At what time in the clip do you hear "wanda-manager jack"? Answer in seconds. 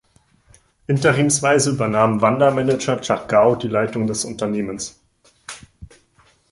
2.21-3.27